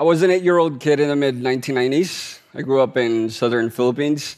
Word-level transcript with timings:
I 0.00 0.02
was 0.02 0.22
an 0.22 0.30
eight 0.30 0.42
year 0.42 0.56
old 0.56 0.80
kid 0.80 0.98
in 0.98 1.10
the 1.10 1.14
mid 1.14 1.42
1990s. 1.42 2.38
I 2.54 2.62
grew 2.62 2.80
up 2.80 2.96
in 2.96 3.28
southern 3.28 3.68
Philippines. 3.68 4.36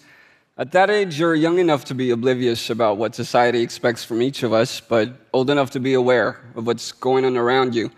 At 0.59 0.73
that 0.73 0.91
age, 0.91 1.21
you're 1.21 1.37
young 1.37 1.61
enough 1.61 1.85
to 1.85 1.95
be 1.95 2.11
oblivious 2.11 2.69
about 2.69 2.96
what 2.96 3.14
society 3.14 3.62
expects 3.62 4.03
from 4.03 4.22
each 4.22 4.43
of 4.43 4.53
us, 4.53 4.80
but 4.80 5.12
old 5.33 5.51
enough 5.51 5.71
to 5.71 5.79
be 5.79 5.95
aware 5.95 6.40
of 6.56 6.67
what's 6.67 6.90
going 6.90 7.25
on 7.25 7.37
around 7.37 7.77
you. 7.77 7.93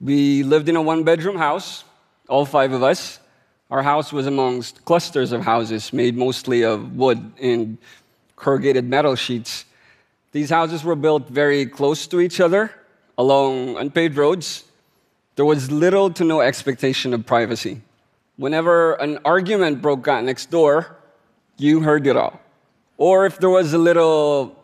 We 0.00 0.44
lived 0.44 0.68
in 0.68 0.76
a 0.76 0.82
one 0.82 1.02
bedroom 1.02 1.36
house, 1.36 1.82
all 2.28 2.46
five 2.46 2.70
of 2.70 2.84
us. 2.84 3.18
Our 3.72 3.82
house 3.82 4.12
was 4.12 4.28
amongst 4.28 4.84
clusters 4.84 5.32
of 5.32 5.40
houses 5.40 5.92
made 5.92 6.16
mostly 6.16 6.62
of 6.62 6.94
wood 6.94 7.32
and 7.42 7.76
corrugated 8.36 8.84
metal 8.84 9.16
sheets. 9.16 9.64
These 10.30 10.50
houses 10.50 10.84
were 10.84 10.94
built 10.94 11.28
very 11.28 11.66
close 11.66 12.06
to 12.06 12.20
each 12.20 12.38
other 12.38 12.70
along 13.18 13.78
unpaved 13.78 14.16
roads 14.16 14.62
there 15.36 15.44
was 15.44 15.70
little 15.70 16.10
to 16.10 16.24
no 16.24 16.40
expectation 16.40 17.12
of 17.12 17.26
privacy. 17.26 17.82
Whenever 18.36 18.94
an 18.94 19.18
argument 19.24 19.82
broke 19.82 20.06
out 20.06 20.24
next 20.24 20.50
door, 20.50 20.96
you 21.56 21.80
heard 21.80 22.06
it 22.06 22.16
all. 22.16 22.40
Or 22.96 23.26
if 23.26 23.38
there 23.38 23.50
was 23.50 23.72
a 23.72 23.78
little 23.78 24.56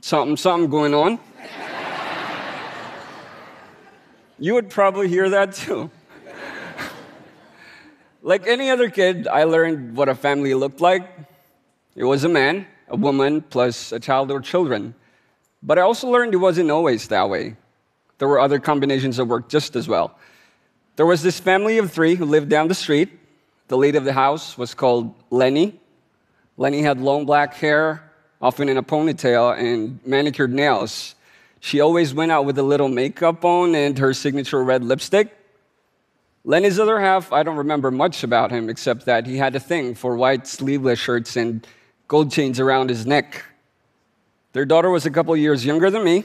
something, 0.00 0.36
something 0.36 0.70
going 0.70 0.94
on, 0.94 1.18
you 4.38 4.54
would 4.54 4.68
probably 4.68 5.08
hear 5.08 5.30
that 5.30 5.54
too. 5.54 5.90
like 8.22 8.46
any 8.46 8.70
other 8.70 8.90
kid, 8.90 9.26
I 9.26 9.44
learned 9.44 9.96
what 9.96 10.08
a 10.08 10.14
family 10.14 10.54
looked 10.54 10.80
like. 10.80 11.08
It 11.96 12.04
was 12.04 12.24
a 12.24 12.28
man, 12.28 12.66
a 12.88 12.96
woman, 12.96 13.40
plus 13.40 13.92
a 13.92 13.98
child 13.98 14.30
or 14.30 14.40
children. 14.40 14.94
But 15.62 15.78
I 15.78 15.82
also 15.82 16.08
learned 16.08 16.34
it 16.34 16.38
wasn't 16.38 16.70
always 16.70 17.08
that 17.08 17.28
way. 17.28 17.56
There 18.18 18.28
were 18.28 18.40
other 18.40 18.58
combinations 18.58 19.16
that 19.16 19.24
worked 19.24 19.50
just 19.50 19.76
as 19.76 19.88
well. 19.88 20.16
There 20.96 21.06
was 21.06 21.22
this 21.22 21.38
family 21.38 21.78
of 21.78 21.92
three 21.92 22.16
who 22.16 22.24
lived 22.24 22.48
down 22.48 22.68
the 22.68 22.74
street. 22.74 23.10
The 23.68 23.76
lead 23.76 23.94
of 23.94 24.04
the 24.04 24.12
house 24.12 24.58
was 24.58 24.74
called 24.74 25.14
Lenny. 25.30 25.78
Lenny 26.56 26.82
had 26.82 27.00
long 27.00 27.24
black 27.24 27.54
hair, 27.54 28.10
often 28.42 28.68
in 28.68 28.76
a 28.76 28.82
ponytail, 28.82 29.56
and 29.56 30.00
manicured 30.04 30.52
nails. 30.52 31.14
She 31.60 31.80
always 31.80 32.12
went 32.12 32.32
out 32.32 32.44
with 32.44 32.58
a 32.58 32.62
little 32.62 32.88
makeup 32.88 33.44
on 33.44 33.74
and 33.74 33.96
her 33.98 34.12
signature 34.12 34.62
red 34.62 34.82
lipstick. 34.82 35.34
Lenny's 36.44 36.78
other 36.78 36.98
half, 36.98 37.32
I 37.32 37.42
don't 37.42 37.56
remember 37.56 37.90
much 37.90 38.24
about 38.24 38.50
him 38.50 38.68
except 38.68 39.04
that 39.06 39.26
he 39.26 39.36
had 39.36 39.54
a 39.54 39.60
thing 39.60 39.94
for 39.94 40.16
white 40.16 40.46
sleeveless 40.46 40.98
shirts 40.98 41.36
and 41.36 41.66
gold 42.08 42.32
chains 42.32 42.58
around 42.58 42.88
his 42.90 43.06
neck. 43.06 43.44
Their 44.52 44.64
daughter 44.64 44.90
was 44.90 45.04
a 45.04 45.10
couple 45.10 45.36
years 45.36 45.64
younger 45.64 45.90
than 45.90 46.02
me. 46.02 46.24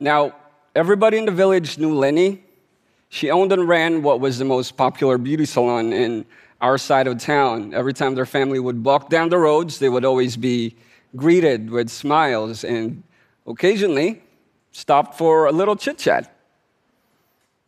Now, 0.00 0.34
Everybody 0.76 1.18
in 1.18 1.24
the 1.24 1.30
village 1.30 1.78
knew 1.78 1.94
Lenny. 1.94 2.42
She 3.08 3.30
owned 3.30 3.52
and 3.52 3.68
ran 3.68 4.02
what 4.02 4.18
was 4.18 4.38
the 4.38 4.44
most 4.44 4.76
popular 4.76 5.18
beauty 5.18 5.44
salon 5.44 5.92
in 5.92 6.26
our 6.60 6.78
side 6.78 7.06
of 7.06 7.18
town. 7.18 7.72
Every 7.72 7.92
time 7.92 8.16
their 8.16 8.26
family 8.26 8.58
would 8.58 8.84
walk 8.84 9.08
down 9.08 9.28
the 9.28 9.38
roads, 9.38 9.78
they 9.78 9.88
would 9.88 10.04
always 10.04 10.36
be 10.36 10.74
greeted 11.14 11.70
with 11.70 11.90
smiles 11.90 12.64
and 12.64 13.04
occasionally 13.46 14.20
stopped 14.72 15.16
for 15.16 15.46
a 15.46 15.52
little 15.52 15.76
chit 15.76 15.96
chat. 15.96 16.36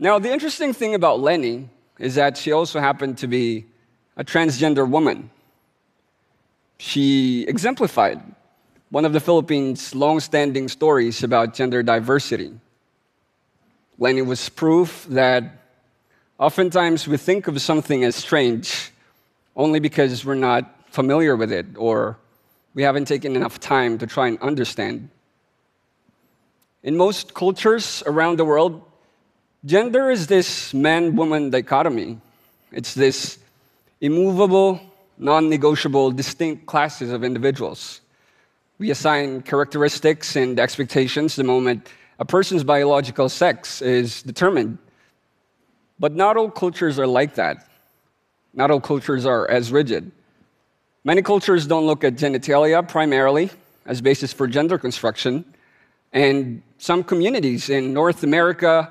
Now, 0.01 0.19
the 0.19 0.33
interesting 0.33 0.73
thing 0.73 0.97
about 0.97 1.21
Lenny 1.21 1.71
is 2.01 2.17
that 2.17 2.37
she 2.37 2.51
also 2.51 2.81
happened 2.81 3.19
to 3.19 3.29
be 3.29 3.67
a 4.17 4.25
transgender 4.25 4.89
woman. 4.89 5.31
She 6.79 7.45
exemplified 7.47 8.21
one 8.91 9.05
of 9.05 9.13
the 9.13 9.21
Philippines' 9.21 9.95
long 9.95 10.19
standing 10.19 10.67
stories 10.67 11.23
about 11.23 11.55
gender 11.55 11.85
diversity 11.85 12.59
when 13.97 14.19
it 14.19 14.27
was 14.27 14.49
proof 14.49 15.07
that 15.11 15.45
oftentimes 16.39 17.09
we 17.09 17.17
think 17.17 17.49
of 17.49 17.61
something 17.61 18.05
as 18.05 18.15
strange 18.15 18.93
only 19.55 19.81
because 19.81 20.25
we're 20.25 20.35
not 20.35 20.65
familiar 20.91 21.35
with 21.37 21.51
it 21.51 21.67
or 21.77 22.19
we 22.75 22.83
haven't 22.83 23.07
taken 23.07 23.35
enough 23.37 23.59
time 23.59 23.99
to 23.99 24.07
try 24.07 24.29
and 24.29 24.39
understand. 24.41 25.09
In 26.83 26.97
most 26.97 27.35
cultures 27.35 28.03
around 28.07 28.39
the 28.39 28.45
world, 28.45 28.83
gender 29.65 30.11
is 30.11 30.27
this 30.27 30.75
man 30.75 31.17
woman 31.17 31.51
dichotomy. 31.51 32.19
It's 32.71 32.95
this 32.95 33.39
immovable, 34.01 34.81
non 35.17 35.49
negotiable, 35.49 36.11
distinct 36.11 36.67
classes 36.67 37.11
of 37.13 37.25
individuals. 37.25 38.03
We 38.79 38.91
assign 38.91 39.41
characteristics 39.43 40.37
and 40.37 40.61
expectations 40.61 41.35
the 41.35 41.45
moment 41.45 41.89
a 42.19 42.25
person's 42.25 42.65
biological 42.65 43.29
sex 43.29 43.83
is 43.83 44.23
determined. 44.23 44.79
But 45.99 46.15
not 46.15 46.37
all 46.37 46.51
cultures 46.51 46.99
are 46.99 47.07
like 47.07 47.35
that. 47.37 47.69
Not 48.55 48.71
all 48.71 48.81
cultures 48.81 49.27
are 49.27 49.49
as 49.51 49.73
rigid. 49.73 50.11
Many 51.05 51.23
cultures 51.23 51.67
don't 51.67 51.87
look 51.87 52.05
at 52.05 52.17
genitalia 52.17 52.87
primarily 52.87 53.51
as 53.87 54.01
basis 54.01 54.33
for 54.33 54.47
gender 54.47 54.79
construction, 54.79 55.45
and 56.13 56.63
some 56.79 57.05
communities 57.05 57.71
in 57.71 57.93
North 57.93 58.23
America, 58.23 58.91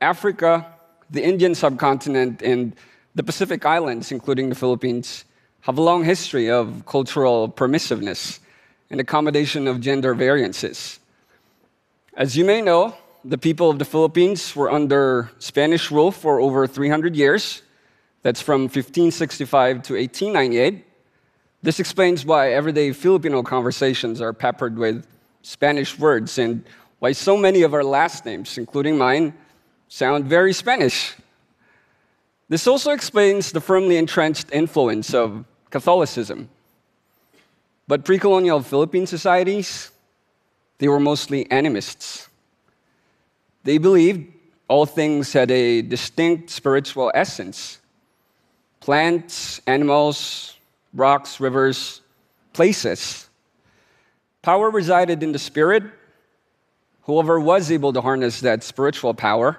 Africa, 0.00 0.66
the 1.10 1.22
Indian 1.22 1.54
subcontinent, 1.54 2.42
and 2.42 2.76
the 3.14 3.22
Pacific 3.22 3.66
Islands, 3.66 4.12
including 4.12 4.48
the 4.48 4.54
Philippines, 4.54 5.24
have 5.62 5.78
a 5.78 5.82
long 5.82 6.04
history 6.04 6.50
of 6.50 6.84
cultural 6.86 7.48
permissiveness 7.48 8.38
and 8.90 9.00
accommodation 9.00 9.66
of 9.66 9.80
gender 9.80 10.14
variances. 10.14 11.00
As 12.18 12.36
you 12.36 12.44
may 12.44 12.60
know, 12.60 12.96
the 13.24 13.38
people 13.38 13.70
of 13.70 13.78
the 13.78 13.84
Philippines 13.84 14.56
were 14.56 14.72
under 14.72 15.30
Spanish 15.38 15.92
rule 15.92 16.10
for 16.10 16.40
over 16.40 16.66
300 16.66 17.14
years. 17.14 17.62
That's 18.22 18.42
from 18.42 18.62
1565 18.62 19.84
to 19.84 19.94
1898. 19.94 20.84
This 21.62 21.78
explains 21.78 22.26
why 22.26 22.54
everyday 22.54 22.90
Filipino 22.90 23.44
conversations 23.44 24.20
are 24.20 24.32
peppered 24.32 24.76
with 24.76 25.06
Spanish 25.42 25.96
words 25.96 26.38
and 26.38 26.64
why 26.98 27.12
so 27.12 27.36
many 27.36 27.62
of 27.62 27.72
our 27.72 27.84
last 27.84 28.26
names, 28.26 28.58
including 28.58 28.98
mine, 28.98 29.32
sound 29.86 30.24
very 30.24 30.52
Spanish. 30.52 31.14
This 32.48 32.66
also 32.66 32.90
explains 32.90 33.52
the 33.52 33.60
firmly 33.60 33.96
entrenched 33.96 34.50
influence 34.50 35.14
of 35.14 35.44
Catholicism. 35.70 36.48
But 37.86 38.04
pre 38.04 38.18
colonial 38.18 38.60
Philippine 38.60 39.06
societies, 39.06 39.92
they 40.78 40.88
were 40.88 41.00
mostly 41.00 41.46
animists. 41.50 42.28
They 43.64 43.78
believed 43.78 44.32
all 44.68 44.86
things 44.86 45.32
had 45.32 45.50
a 45.50 45.82
distinct 45.82 46.50
spiritual 46.50 47.10
essence 47.14 47.78
plants, 48.80 49.60
animals, 49.66 50.56
rocks, 50.94 51.40
rivers, 51.40 52.00
places. 52.52 53.28
Power 54.40 54.70
resided 54.70 55.22
in 55.22 55.32
the 55.32 55.38
spirit. 55.38 55.82
Whoever 57.02 57.38
was 57.38 57.70
able 57.70 57.92
to 57.92 58.00
harness 58.00 58.40
that 58.40 58.62
spiritual 58.62 59.12
power 59.12 59.58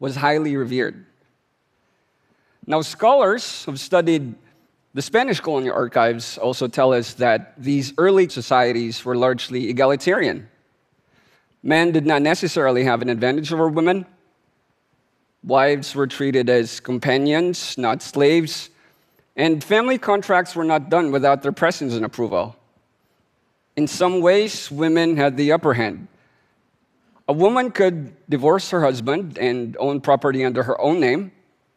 was 0.00 0.16
highly 0.16 0.56
revered. 0.56 1.06
Now, 2.66 2.80
scholars 2.82 3.64
who've 3.64 3.78
studied 3.78 4.34
the 4.92 5.02
Spanish 5.02 5.38
colonial 5.38 5.74
archives 5.74 6.36
also 6.36 6.66
tell 6.66 6.92
us 6.92 7.14
that 7.14 7.54
these 7.56 7.92
early 7.96 8.28
societies 8.28 9.04
were 9.04 9.14
largely 9.14 9.68
egalitarian. 9.68 10.48
Men 11.62 11.92
did 11.92 12.06
not 12.06 12.22
necessarily 12.22 12.82
have 12.84 13.00
an 13.00 13.08
advantage 13.08 13.52
over 13.52 13.68
women. 13.68 14.04
Wives 15.44 15.94
were 15.94 16.08
treated 16.08 16.50
as 16.50 16.80
companions, 16.80 17.78
not 17.78 18.02
slaves. 18.02 18.70
And 19.36 19.62
family 19.62 19.96
contracts 19.96 20.56
were 20.56 20.64
not 20.64 20.90
done 20.90 21.12
without 21.12 21.42
their 21.42 21.52
presence 21.52 21.94
and 21.94 22.04
approval. 22.04 22.56
In 23.76 23.86
some 23.86 24.20
ways, 24.20 24.70
women 24.72 25.16
had 25.16 25.36
the 25.36 25.52
upper 25.52 25.74
hand. 25.74 26.08
A 27.28 27.32
woman 27.32 27.70
could 27.70 28.16
divorce 28.28 28.70
her 28.70 28.80
husband 28.80 29.38
and 29.38 29.76
own 29.78 30.00
property 30.00 30.44
under 30.44 30.64
her 30.64 30.80
own 30.80 30.98
name, 30.98 31.30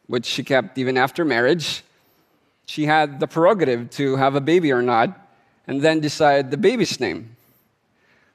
which 0.08 0.26
she 0.26 0.42
kept 0.42 0.76
even 0.78 0.98
after 0.98 1.24
marriage 1.24 1.84
she 2.66 2.86
had 2.86 3.20
the 3.20 3.26
prerogative 3.26 3.90
to 3.90 4.16
have 4.16 4.34
a 4.34 4.40
baby 4.40 4.72
or 4.72 4.82
not, 4.82 5.20
and 5.66 5.82
then 5.82 6.00
decide 6.00 6.50
the 6.50 6.56
baby's 6.56 7.00
name. 7.00 7.36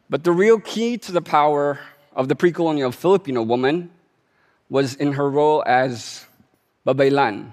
But 0.09 0.23
the 0.23 0.31
real 0.31 0.59
key 0.59 0.97
to 0.97 1.11
the 1.11 1.21
power 1.21 1.79
of 2.15 2.27
the 2.27 2.35
pre 2.35 2.51
colonial 2.51 2.91
Filipino 2.91 3.43
woman 3.43 3.91
was 4.69 4.95
in 4.95 5.13
her 5.13 5.29
role 5.29 5.63
as 5.65 6.25
babaylan, 6.85 7.51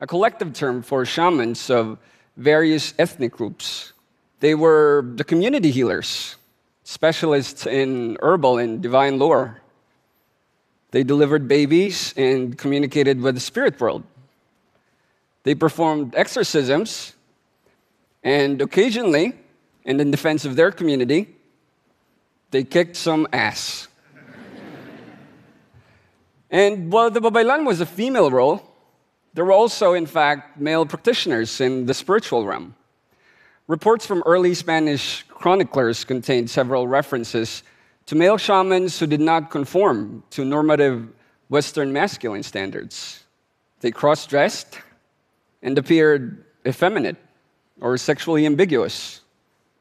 a 0.00 0.06
collective 0.06 0.52
term 0.52 0.82
for 0.82 1.04
shamans 1.04 1.70
of 1.70 1.98
various 2.36 2.94
ethnic 2.98 3.32
groups. 3.32 3.92
They 4.40 4.54
were 4.54 5.04
the 5.16 5.24
community 5.24 5.70
healers, 5.70 6.36
specialists 6.84 7.66
in 7.66 8.16
herbal 8.22 8.58
and 8.58 8.80
divine 8.80 9.18
lore. 9.18 9.60
They 10.92 11.04
delivered 11.04 11.46
babies 11.46 12.14
and 12.16 12.56
communicated 12.58 13.20
with 13.20 13.34
the 13.34 13.40
spirit 13.40 13.78
world. 13.80 14.02
They 15.42 15.54
performed 15.54 16.14
exorcisms, 16.14 17.14
and 18.22 18.60
occasionally, 18.60 19.34
in 19.84 19.96
the 19.96 20.04
defense 20.04 20.44
of 20.44 20.56
their 20.56 20.70
community, 20.70 21.34
they 22.50 22.64
kicked 22.64 22.96
some 22.96 23.26
ass. 23.32 23.88
And 26.50 26.92
while 26.92 27.10
the 27.10 27.20
Babaylan 27.20 27.64
was 27.64 27.80
a 27.80 27.86
female 27.86 28.28
role, 28.28 28.60
there 29.34 29.44
were 29.44 29.52
also, 29.52 29.92
in 29.94 30.06
fact, 30.06 30.60
male 30.60 30.84
practitioners 30.84 31.60
in 31.60 31.86
the 31.86 31.94
spiritual 31.94 32.44
realm. 32.44 32.74
Reports 33.68 34.04
from 34.04 34.24
early 34.26 34.54
Spanish 34.54 35.22
chroniclers 35.28 36.04
contained 36.04 36.50
several 36.50 36.88
references 36.88 37.62
to 38.06 38.16
male 38.16 38.36
shamans 38.36 38.98
who 38.98 39.06
did 39.06 39.20
not 39.20 39.52
conform 39.52 40.24
to 40.30 40.44
normative 40.44 41.08
Western 41.48 41.92
masculine 41.92 42.42
standards. 42.42 43.22
They 43.78 43.92
cross 43.92 44.26
dressed 44.26 44.80
and 45.62 45.78
appeared 45.78 46.44
effeminate 46.66 47.16
or 47.80 47.96
sexually 47.96 48.46
ambiguous. 48.46 49.20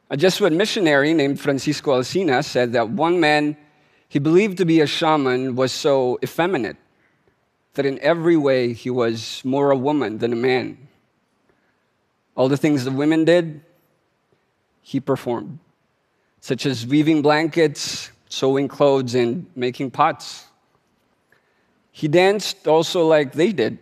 A 0.09 0.17
Jesuit 0.17 0.53
missionary 0.53 1.13
named 1.13 1.39
Francisco 1.39 1.91
Alcina 1.91 2.43
said 2.43 2.73
that 2.73 2.89
one 2.89 3.19
man 3.19 3.57
he 4.07 4.17
believed 4.17 4.57
to 4.57 4.65
be 4.65 4.81
a 4.81 4.87
shaman 4.87 5.55
was 5.55 5.71
so 5.71 6.17
effeminate 6.23 6.77
that 7.75 7.85
in 7.85 7.99
every 7.99 8.35
way 8.35 8.73
he 8.73 8.89
was 8.89 9.41
more 9.45 9.69
a 9.69 9.77
woman 9.77 10.17
than 10.17 10.33
a 10.33 10.35
man. 10.35 10.77
All 12.35 12.49
the 12.49 12.57
things 12.57 12.83
the 12.83 12.91
women 12.91 13.23
did, 13.23 13.61
he 14.81 14.99
performed, 14.99 15.59
such 16.41 16.65
as 16.65 16.87
weaving 16.87 17.21
blankets, 17.21 18.11
sewing 18.29 18.67
clothes, 18.67 19.13
and 19.13 19.45
making 19.55 19.91
pots. 19.91 20.45
He 21.91 22.07
danced 22.07 22.67
also 22.67 23.05
like 23.05 23.33
they 23.33 23.51
did, 23.51 23.77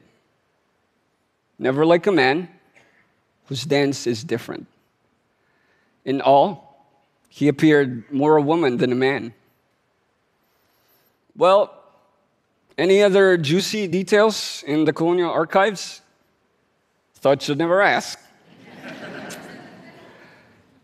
never 1.59 1.85
like 1.85 2.07
a 2.07 2.11
man 2.11 2.49
whose 3.45 3.63
dance 3.63 4.07
is 4.07 4.23
different. 4.23 4.67
In 6.05 6.21
all, 6.21 6.85
he 7.29 7.47
appeared 7.47 8.11
more 8.11 8.37
a 8.37 8.41
woman 8.41 8.77
than 8.77 8.91
a 8.91 8.95
man. 8.95 9.33
Well, 11.35 11.73
any 12.77 13.01
other 13.01 13.37
juicy 13.37 13.87
details 13.87 14.63
in 14.65 14.85
the 14.85 14.93
colonial 14.93 15.31
archives? 15.31 16.01
Thought 17.15 17.47
you'd 17.47 17.57
never 17.57 17.81
ask. 17.81 18.19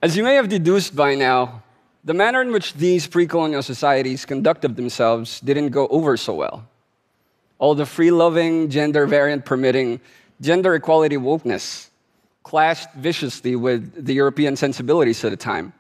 As 0.02 0.18
you 0.18 0.24
may 0.24 0.36
have 0.36 0.50
deduced 0.50 0.96
by 0.96 1.16
now, 1.16 1.64
the 2.04 2.14
manner 2.14 2.42
in 2.42 2.52
which 2.52 2.74
these 2.74 3.08
pre 3.08 3.26
colonial 3.26 3.64
societies 3.64 4.26
conducted 4.26 4.76
themselves 4.76 5.40
didn't 5.40 5.70
go 5.70 5.88
over 5.88 6.18
so 6.18 6.34
well. 6.34 6.68
All 7.58 7.76
the 7.76 7.86
free 7.86 8.12
loving, 8.12 8.70
gender 8.70 9.08
variant 9.08 9.46
permitting, 9.46 10.02
gender 10.44 10.76
equality 10.76 11.18
wokeness 11.18 11.90
clashed 12.44 12.92
viciously 12.94 13.56
with 13.56 14.06
the 14.06 14.14
European 14.14 14.56
sensibilities 14.56 15.24
at 15.24 15.32
the 15.32 15.38
time. 15.38 15.74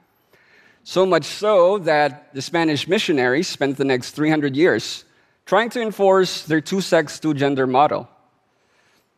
So 0.84 1.06
much 1.06 1.26
so 1.26 1.78
that 1.80 2.34
the 2.34 2.42
Spanish 2.42 2.88
missionaries 2.88 3.48
spent 3.48 3.78
the 3.78 3.86
next 3.86 4.12
300 4.12 4.56
years 4.56 5.06
trying 5.46 5.70
to 5.72 5.82
enforce 5.82 6.44
their 6.44 6.62
two 6.62 6.82
sex, 6.82 7.20
two 7.20 7.34
gender 7.34 7.68
model. 7.68 8.08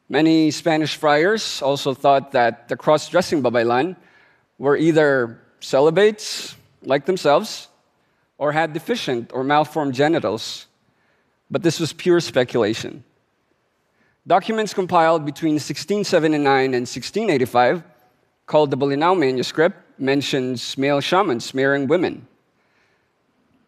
Many 0.09 0.51
Spanish 0.51 0.95
friars 0.97 1.61
also 1.61 1.93
thought 1.93 2.31
that 2.33 2.67
the 2.67 2.75
cross 2.75 3.09
dressing 3.09 3.41
babaylan 3.41 3.95
were 4.57 4.77
either 4.77 5.39
celibates, 5.59 6.55
like 6.83 7.05
themselves, 7.05 7.67
or 8.37 8.51
had 8.51 8.73
deficient 8.73 9.31
or 9.33 9.43
malformed 9.43 9.93
genitals. 9.93 10.67
But 11.49 11.63
this 11.63 11.79
was 11.79 11.93
pure 11.93 12.19
speculation. 12.19 13.03
Documents 14.27 14.73
compiled 14.73 15.23
between 15.23 15.53
1679 15.53 16.73
and 16.73 16.87
1685, 16.87 17.83
called 18.47 18.71
the 18.71 18.77
Bolinao 18.77 19.15
Manuscript, 19.15 19.77
mentions 19.99 20.75
male 20.79 20.99
shamans 20.99 21.53
marrying 21.53 21.87
women. 21.87 22.27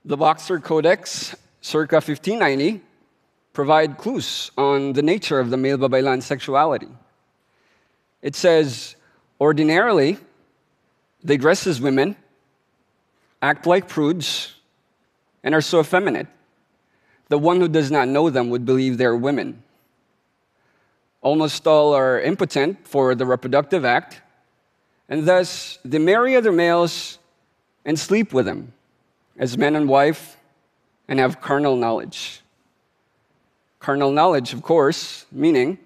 The 0.04 0.18
Boxer 0.18 0.59
Codex, 0.59 1.36
circa 1.62 1.98
1590, 1.98 2.81
provide 3.54 4.00
clues 4.00 4.50
on 4.57 4.94
the 4.94 5.04
nature 5.04 5.39
of 5.39 5.51
the 5.51 5.57
male 5.57 5.77
babaylan 5.77 6.24
sexuality. 6.24 6.89
It 8.24 8.36
says, 8.36 8.95
ordinarily, 9.39 10.18
they 11.24 11.38
dress 11.38 11.68
as 11.68 11.80
women, 11.80 12.15
act 13.44 13.68
like 13.68 13.88
prudes, 13.88 14.56
and 15.44 15.54
are 15.54 15.62
so 15.62 15.80
effeminate. 15.80 16.25
The 17.30 17.38
one 17.38 17.59
who 17.59 17.68
does 17.68 17.92
not 17.92 18.07
know 18.07 18.31
them 18.31 18.50
would 18.50 18.65
believe 18.65 18.98
they're 18.98 19.15
women. 19.15 19.62
Almost 21.27 21.68
all 21.68 21.94
are 21.94 22.21
impotent 22.21 22.88
for 22.88 23.13
the 23.13 23.25
reproductive 23.25 23.83
act, 23.83 24.21
and 25.09 25.27
thus 25.27 25.77
they 25.83 26.00
marry 26.00 26.38
other 26.38 26.53
males 26.53 27.19
and 27.83 28.00
sleep 28.00 28.31
with 28.31 28.45
them 28.45 28.71
as 29.38 29.57
man 29.57 29.75
and 29.75 29.89
wife 29.89 30.38
and 31.09 31.19
have 31.19 31.41
carnal 31.41 31.75
knowledge. 31.75 32.39
Carnal 33.79 34.09
knowledge, 34.09 34.53
of 34.53 34.62
course, 34.62 35.25
meaning 35.29 35.77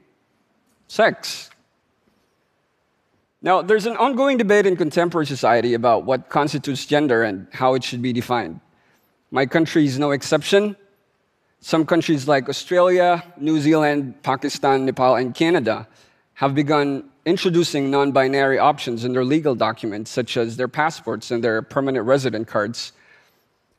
sex. 0.87 1.49
Now, 3.41 3.63
there's 3.63 3.87
an 3.87 3.97
ongoing 3.97 4.37
debate 4.37 4.67
in 4.67 4.75
contemporary 4.75 5.25
society 5.25 5.73
about 5.73 6.05
what 6.05 6.29
constitutes 6.29 6.85
gender 6.85 7.23
and 7.23 7.47
how 7.51 7.73
it 7.73 7.83
should 7.83 8.03
be 8.03 8.13
defined. 8.13 8.59
My 9.31 9.47
country 9.47 9.85
is 9.85 9.97
no 9.97 10.11
exception. 10.11 10.75
Some 11.61 11.85
countries 11.85 12.27
like 12.27 12.49
Australia, 12.49 13.23
New 13.37 13.61
Zealand, 13.61 14.21
Pakistan, 14.23 14.85
Nepal, 14.85 15.15
and 15.15 15.33
Canada 15.33 15.87
have 16.33 16.55
begun 16.55 17.03
introducing 17.25 17.91
non 17.91 18.11
binary 18.11 18.57
options 18.57 19.05
in 19.05 19.13
their 19.13 19.23
legal 19.23 19.53
documents, 19.53 20.09
such 20.09 20.37
as 20.37 20.57
their 20.57 20.67
passports 20.67 21.29
and 21.29 21.43
their 21.43 21.61
permanent 21.61 22.07
resident 22.07 22.47
cards. 22.47 22.93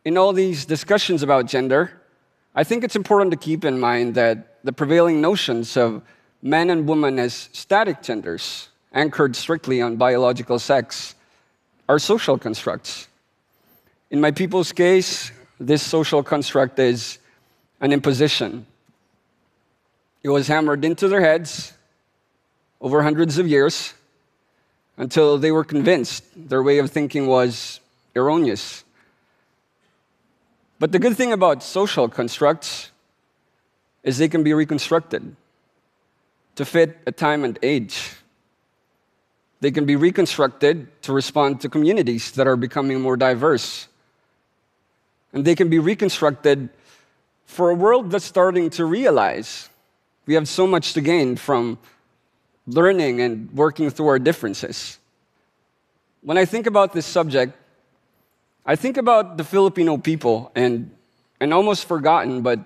In 0.05 0.17
all 0.17 0.33
these 0.33 0.65
discussions 0.65 1.25
about 1.25 1.47
gender, 1.47 2.01
I 2.55 2.63
think 2.63 2.85
it's 2.85 2.95
important 2.95 3.33
to 3.33 3.37
keep 3.37 3.65
in 3.65 3.81
mind 3.81 4.15
that 4.15 4.63
the 4.63 4.73
prevailing 4.73 5.21
notions 5.21 5.77
of 5.77 6.03
men 6.41 6.71
and 6.71 6.89
women 6.89 7.19
as 7.19 7.49
static 7.53 8.01
genders, 8.01 8.69
anchored 8.93 9.35
strictly 9.35 9.83
on 9.83 9.97
biological 9.97 10.61
sex, 10.61 11.17
are 11.89 11.99
social 11.99 12.39
constructs. 12.39 13.09
In 14.13 14.21
my 14.21 14.31
people's 14.31 14.71
case, 14.71 15.33
this 15.59 15.83
social 15.83 16.23
construct 16.23 16.79
is 16.79 17.19
an 17.83 17.93
imposition. 17.93 18.65
It 20.23 20.31
was 20.31 20.47
hammered 20.47 20.85
into 20.85 21.09
their 21.09 21.21
heads 21.21 21.75
over 22.81 23.03
hundreds 23.03 23.37
of 23.39 23.47
years 23.47 23.93
until 24.97 25.37
they 25.37 25.51
were 25.51 25.65
convinced 25.65 26.25
their 26.37 26.63
way 26.63 26.79
of 26.79 26.91
thinking 26.91 27.27
was 27.27 27.81
erroneous. 28.15 28.85
But 30.79 30.93
the 30.93 30.99
good 30.99 31.17
thing 31.17 31.33
about 31.33 31.63
social 31.63 32.09
constructs 32.09 32.91
is 34.05 34.19
they 34.19 34.29
can 34.29 34.43
be 34.43 34.55
reconstructed 34.55 35.37
to 36.55 36.65
fit 36.65 36.99
a 37.07 37.13
time 37.13 37.45
and 37.45 37.59
age. 37.63 38.15
They 39.61 39.71
can 39.71 39.87
be 39.87 39.97
reconstructed 39.97 41.03
to 41.03 41.13
respond 41.13 41.61
to 41.61 41.69
communities 41.69 42.33
that 42.33 42.47
are 42.47 42.57
becoming 42.57 43.01
more 43.01 43.17
diverse. 43.17 43.89
And 45.33 45.45
they 45.45 45.55
can 45.55 45.69
be 45.69 45.79
reconstructed 45.79 46.69
for 47.45 47.71
a 47.71 47.75
world 47.75 48.11
that's 48.11 48.25
starting 48.25 48.71
to 48.71 48.85
realize 48.85 49.69
we 50.27 50.35
have 50.35 50.49
so 50.49 50.67
much 50.67 50.95
to 50.95 51.01
gain 51.01 51.37
from 51.37 51.79
learning 52.67 53.21
and 53.21 53.51
working 53.53 53.91
through 53.91 54.07
our 54.07 54.19
differences. 54.19 54.99
When 56.23 56.39
I 56.39 56.45
think 56.45 56.67
about 56.67 56.93
this 56.93 57.07
subject, 57.07 57.57
I 58.65 58.77
think 58.77 58.97
about 58.97 59.37
the 59.37 59.45
Filipino 59.45 59.97
people 59.97 60.53
and 60.55 60.91
an 61.41 61.53
almost 61.53 61.87
forgotten 61.87 62.43
but 62.43 62.61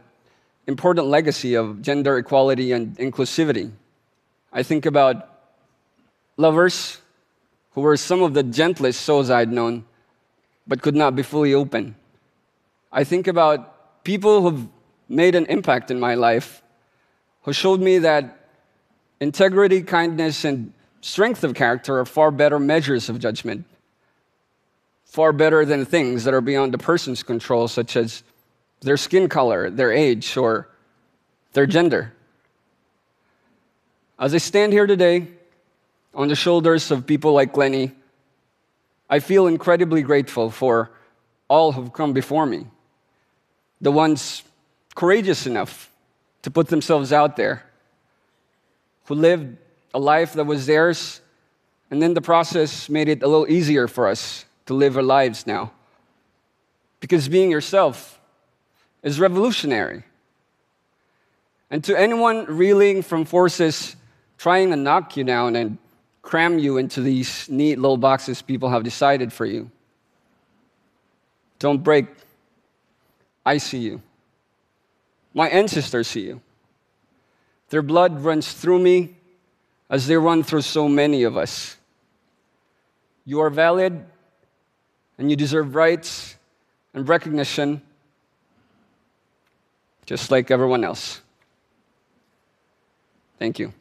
important 0.67 1.07
legacy 1.07 1.55
of 1.55 1.81
gender 1.81 2.19
equality 2.19 2.73
and 2.73 2.97
inclusivity. 2.99 3.71
I 4.53 4.63
think 4.63 4.85
about 4.85 5.31
lovers 6.37 6.99
who 7.73 7.81
were 7.81 7.97
some 7.97 8.23
of 8.23 8.35
the 8.35 8.43
gentlest 8.43 9.01
souls 9.01 9.31
I'd 9.31 9.51
known, 9.51 9.85
but 10.67 10.83
could 10.83 10.95
not 10.95 11.17
be 11.17 11.23
fully 11.23 11.55
open. 11.55 11.95
I 12.93 13.05
think 13.05 13.27
about 13.27 13.76
people 14.07 14.41
who've 14.41 14.69
made 15.09 15.35
an 15.35 15.47
impact 15.47 15.91
in 15.91 15.99
my 16.01 16.15
life, 16.15 16.63
who 17.43 17.53
showed 17.53 17.81
me 17.81 17.99
that 17.99 18.37
Integrity, 19.21 19.83
kindness, 19.83 20.45
and 20.45 20.73
strength 21.01 21.43
of 21.43 21.55
character 21.55 21.99
are 21.99 22.05
far 22.05 22.31
better 22.31 22.59
measures 22.59 23.09
of 23.09 23.19
judgment, 23.19 23.65
far 25.07 25.33
better 25.33 25.65
than 25.65 25.87
things 25.87 26.25
that 26.25 26.35
are 26.35 26.43
beyond 26.43 26.75
a 26.75 26.79
person's 26.79 27.23
control, 27.23 27.67
such 27.67 27.97
as 27.97 28.23
their 28.81 28.99
skin 28.99 29.29
color, 29.29 29.71
their 29.71 29.91
age, 29.91 30.37
or 30.37 30.69
their 31.55 31.67
gender. 31.67 32.13
As 34.19 34.35
I 34.35 34.39
stand 34.39 34.75
here 34.75 34.87
today 34.87 35.29
on 36.15 36.29
the 36.29 36.37
shoulders 36.37 36.91
of 36.91 37.07
people 37.07 37.33
like 37.33 37.57
Lenny, 37.57 37.93
I 39.09 39.21
feel 39.21 39.47
incredibly 39.47 40.03
grateful 40.03 40.51
for 40.51 40.91
all 41.49 41.73
who've 41.73 41.93
come 41.93 42.13
before 42.13 42.45
me. 42.45 42.67
The 43.81 43.93
ones 43.93 44.43
courageous 44.95 45.47
enough 45.47 45.91
to 46.43 46.51
put 46.51 46.69
themselves 46.69 47.13
out 47.13 47.37
there 47.37 47.65
who 49.07 49.15
lived 49.15 49.57
a 49.95 49.99
life 49.99 50.35
that 50.35 50.45
was 50.45 50.67
theirs, 50.67 51.21
and 51.91 52.03
then 52.03 52.15
the 52.15 52.21
process 52.21 52.89
made 52.89 53.09
it 53.09 53.23
a 53.23 53.29
little 53.29 53.49
easier 53.51 53.89
for 53.89 54.09
us 54.09 54.45
to 54.67 54.75
live 54.75 54.97
our 54.97 55.03
lives 55.03 55.47
now. 55.47 55.73
Because 57.01 57.29
being 57.29 57.51
yourself 57.51 58.19
is 59.03 59.21
revolutionary. 59.21 60.03
And 61.71 61.83
to 61.85 61.99
anyone 61.99 62.47
reeling 62.47 63.03
from 63.03 63.25
forces 63.25 63.97
trying 64.39 64.71
to 64.71 64.77
knock 64.77 65.17
you 65.17 65.25
down 65.25 65.57
and 65.57 65.79
cram 66.23 66.59
you 66.59 66.77
into 66.77 67.01
these 67.01 67.49
neat 67.49 67.79
little 67.79 67.97
boxes 67.97 68.43
people 68.43 68.69
have 68.69 68.83
decided 68.83 69.33
for 69.33 69.47
you, 69.47 69.71
don't 71.59 71.83
break. 71.83 72.07
I 73.47 73.59
see 73.59 73.79
you. 73.79 74.03
My 75.33 75.49
ancestors 75.49 76.09
see 76.09 76.23
you. 76.23 76.41
Their 77.71 77.83
blood 77.83 78.21
runs 78.21 78.53
through 78.53 78.81
me 78.81 79.17
as 79.89 80.09
they 80.09 80.17
run 80.17 80.43
through 80.43 80.63
so 80.63 80.89
many 80.89 81.23
of 81.23 81.37
us. 81.37 81.77
You 83.25 83.41
are 83.41 83.51
valid 83.51 84.05
and 85.17 85.31
you 85.31 85.37
deserve 85.37 85.77
rights 85.77 86.37
and 86.93 87.09
recognition 87.09 87.83
just 90.07 90.31
like 90.31 90.51
everyone 90.51 90.85
else. 90.85 91.21
Thank 93.39 93.59
you. 93.59 93.73